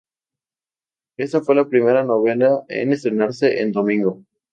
[1.15, 4.23] Esta fue la primera novela en estrenarse en domingo.